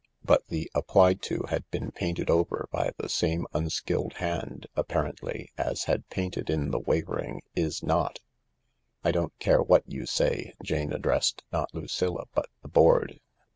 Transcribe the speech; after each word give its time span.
But 0.23 0.47
the" 0.47 0.67
Apply 0.73 1.13
to" 1.13 1.43
had 1.51 1.69
been 1.69 1.91
painted 1.91 2.31
over 2.31 2.67
by 2.71 2.89
the 2.97 3.07
same 3.07 3.45
unskilled 3.53 4.13
hand, 4.13 4.65
apparently, 4.75 5.51
as 5.59 5.83
had 5.83 6.09
painted 6.09 6.49
in 6.49 6.71
the 6.71 6.79
wavering 6.79 7.43
IS 7.55 7.83
NOT. 7.83 8.17
6 8.17 8.25
"I 9.03 9.11
don't 9.11 9.37
care 9.37 9.61
what 9.61 9.83
you 9.85 10.07
say." 10.07 10.55
Jane 10.63 10.91
addressed 10.91 11.43
not 11.53 11.75
Lucilla 11.75 12.25
but 12.33 12.49
the 12.63 12.67
board. 12.67 13.19